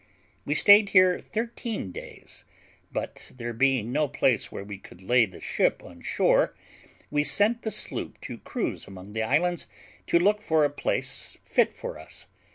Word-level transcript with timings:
We 0.45 0.55
stayed 0.55 0.93
there 0.93 1.19
thirteen 1.19 1.91
days; 1.91 2.43
but 2.91 3.31
there 3.35 3.53
being 3.53 3.91
no 3.91 4.07
place 4.07 4.51
where 4.51 4.63
we 4.63 4.79
could 4.79 5.03
lay 5.03 5.27
the 5.27 5.39
ship 5.39 5.83
on 5.83 6.01
shore, 6.01 6.55
we 7.11 7.23
sent 7.23 7.61
the 7.61 7.69
sloop 7.69 8.19
to 8.21 8.39
cruise 8.39 8.87
among 8.87 9.13
the 9.13 9.21
islands, 9.21 9.67
to 10.07 10.17
look 10.17 10.37
out 10.37 10.41
for 10.43 10.65
a 10.65 10.71
place 10.71 11.37
fit 11.43 11.71
for 11.71 11.99
us. 11.99 12.25